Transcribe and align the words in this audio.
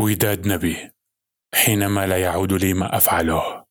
وداد 0.00 0.46
نبي 0.46 0.90
حينما 1.54 2.06
لا 2.06 2.18
يعود 2.22 2.52
لي 2.52 2.74
ما 2.74 2.96
أفعله. 2.96 3.66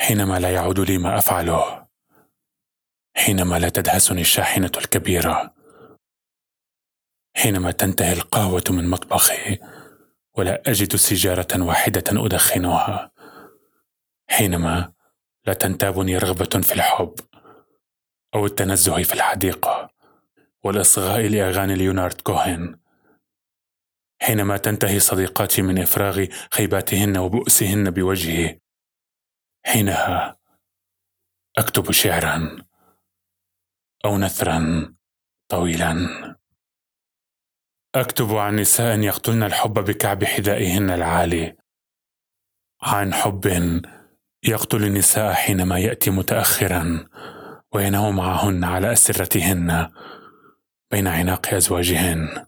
حينما 0.00 0.38
لا 0.38 0.50
يعود 0.50 0.80
لي 0.80 0.98
ما 0.98 1.18
أفعله. 1.18 1.86
حينما 3.16 3.58
لا 3.58 3.68
تدهسني 3.68 4.20
الشاحنة 4.20 4.72
الكبيرة. 4.76 5.54
حينما 7.36 7.70
تنتهي 7.70 8.12
القهوة 8.12 8.64
من 8.70 8.90
مطبخي 8.90 9.58
ولا 10.34 10.62
أجد 10.66 10.96
سيجارة 10.96 11.62
واحدة 11.62 12.04
أدخنها. 12.26 13.12
حينما 14.30 14.92
لا 15.46 15.54
تنتابني 15.54 16.18
رغبة 16.18 16.60
في 16.62 16.74
الحب 16.74 17.14
أو 18.34 18.46
التنزه 18.46 19.02
في 19.02 19.14
الحديقة. 19.14 19.69
والإصغاء 20.64 21.28
لأغاني 21.28 21.74
ليونارد 21.74 22.20
كوهن 22.20 22.80
حينما 24.22 24.56
تنتهي 24.56 25.00
صديقاتي 25.00 25.62
من 25.62 25.78
إفراغ 25.78 26.26
خيباتهن 26.54 27.18
وبؤسهن 27.18 27.90
بوجهي 27.90 28.60
حينها 29.66 30.36
أكتب 31.58 31.90
شعرا 31.90 32.56
أو 34.04 34.18
نثرا 34.18 34.94
طويلا. 35.48 36.08
أكتب 37.94 38.34
عن 38.36 38.56
نساء 38.56 39.00
يقتلن 39.00 39.42
الحب 39.42 39.72
بكعب 39.72 40.24
حذائهن 40.24 40.90
العالي. 40.90 41.56
عن 42.82 43.14
حب 43.14 43.46
يقتل 44.44 44.84
النساء 44.84 45.32
حينما 45.32 45.78
يأتي 45.78 46.10
متاخرا 46.10 47.08
وينام 47.72 48.16
معهن 48.16 48.64
على 48.64 48.92
أسرتهن. 48.92 49.90
بين 50.90 51.06
عناق 51.06 51.54
أزواجهن. 51.54 52.46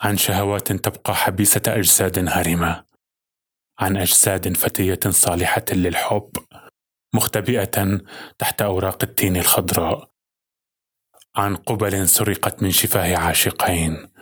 عن 0.00 0.16
شهوات 0.16 0.72
تبقى 0.72 1.14
حبيسة 1.14 1.62
أجساد 1.68 2.28
هرمه 2.28 2.84
عن 3.78 3.96
أجساد 3.96 4.56
فتية 4.56 5.00
صالحة 5.08 5.64
للحب. 5.72 6.30
مختبئة 7.14 8.00
تحت 8.38 8.62
أوراق 8.62 8.98
التين 9.02 9.36
الخضراء. 9.36 10.10
عن 11.36 11.56
قبل 11.56 12.08
سرقت 12.08 12.62
من 12.62 12.70
شفاه 12.70 13.16
عاشقين. 13.16 14.13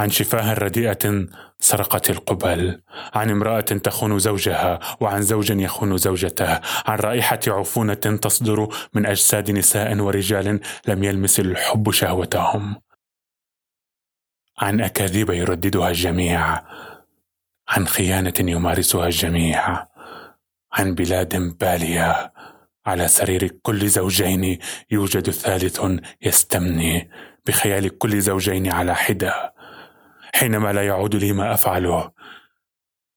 عن 0.00 0.10
شفاه 0.10 0.54
رديئة 0.54 1.26
سرقت 1.58 2.10
القبل 2.10 2.80
عن 3.14 3.30
امرأة 3.30 3.60
تخون 3.60 4.18
زوجها 4.18 4.80
وعن 5.00 5.22
زوج 5.22 5.50
يخون 5.50 5.96
زوجته 5.96 6.60
عن 6.86 6.98
رائحة 6.98 7.40
عفونة 7.48 7.94
تصدر 7.94 8.68
من 8.94 9.06
أجساد 9.06 9.50
نساء 9.50 9.98
ورجال 9.98 10.60
لم 10.88 11.04
يلمس 11.04 11.40
الحب 11.40 11.90
شهوتهم. 11.90 12.76
عن 14.58 14.80
أكاذيب 14.80 15.30
يرددها 15.30 15.88
الجميع 15.88 16.62
عن 17.68 17.86
خيانة 17.86 18.34
يمارسها 18.40 19.06
الجميع 19.06 19.86
عن 20.72 20.94
بلاد 20.94 21.58
بالية 21.58 22.32
على 22.86 23.08
سرير 23.08 23.48
كل 23.62 23.88
زوجين 23.88 24.58
يوجد 24.90 25.30
ثالث 25.30 25.80
يستمني 26.22 27.10
بخيال 27.46 27.98
كل 27.98 28.20
زوجين 28.20 28.72
على 28.72 28.94
حدة. 28.94 29.59
حينما 30.34 30.72
لا 30.72 30.86
يعود 30.86 31.16
لي 31.16 31.32
ما 31.32 31.54
أفعله. 31.54 32.10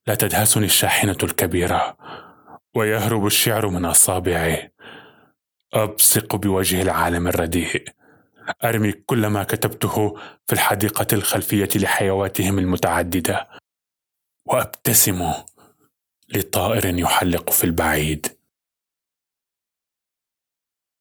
لا 0.07 0.15
تدهسني 0.15 0.65
الشاحنة 0.65 1.17
الكبيرة 1.23 1.97
ويهرب 2.75 3.25
الشعر 3.25 3.67
من 3.67 3.85
أصابعي. 3.85 4.73
أبصق 5.73 6.35
بوجه 6.35 6.81
العالم 6.81 7.27
الرديء. 7.27 7.85
أرمي 8.63 8.91
كل 8.91 9.27
ما 9.27 9.43
كتبته 9.43 10.17
في 10.45 10.53
الحديقة 10.53 11.07
الخلفية 11.13 11.69
لحيواتهم 11.75 12.59
المتعددة. 12.59 13.49
وأبتسم 14.45 15.33
لطائر 16.29 16.99
يحلق 16.99 17.49
في 17.49 17.63
البعيد. 17.63 18.42